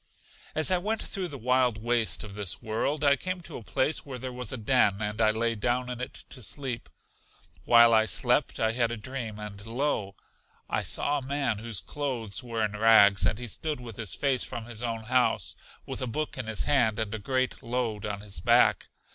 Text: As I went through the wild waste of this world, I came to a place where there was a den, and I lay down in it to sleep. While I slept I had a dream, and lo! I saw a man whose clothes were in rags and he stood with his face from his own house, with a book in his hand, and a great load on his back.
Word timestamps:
As 0.55 0.71
I 0.71 0.79
went 0.79 1.03
through 1.03 1.27
the 1.27 1.37
wild 1.37 1.77
waste 1.77 2.23
of 2.23 2.33
this 2.33 2.59
world, 2.59 3.03
I 3.03 3.15
came 3.15 3.39
to 3.41 3.55
a 3.57 3.61
place 3.63 4.03
where 4.03 4.17
there 4.17 4.33
was 4.33 4.51
a 4.51 4.57
den, 4.57 4.99
and 4.99 5.21
I 5.21 5.29
lay 5.29 5.53
down 5.53 5.91
in 5.91 6.01
it 6.01 6.23
to 6.31 6.41
sleep. 6.41 6.89
While 7.65 7.93
I 7.93 8.05
slept 8.05 8.59
I 8.59 8.71
had 8.71 8.89
a 8.91 8.97
dream, 8.97 9.37
and 9.37 9.63
lo! 9.63 10.15
I 10.67 10.81
saw 10.81 11.19
a 11.19 11.27
man 11.27 11.59
whose 11.59 11.81
clothes 11.81 12.41
were 12.41 12.65
in 12.65 12.71
rags 12.71 13.27
and 13.27 13.37
he 13.37 13.45
stood 13.45 13.79
with 13.79 13.97
his 13.97 14.15
face 14.15 14.43
from 14.43 14.65
his 14.65 14.81
own 14.81 15.03
house, 15.03 15.55
with 15.85 16.01
a 16.01 16.07
book 16.07 16.35
in 16.35 16.47
his 16.47 16.63
hand, 16.63 16.97
and 16.97 17.13
a 17.13 17.19
great 17.19 17.61
load 17.61 18.03
on 18.03 18.21
his 18.21 18.39
back. 18.39 18.87